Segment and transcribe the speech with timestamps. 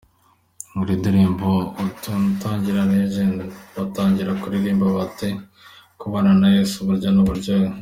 [0.77, 1.47] Muri ndirimbo
[1.85, 3.37] Utamu igitangira, Legend
[3.75, 7.69] batangira baririmba bati 'Kubana na Yesu burya ni uburyohe'.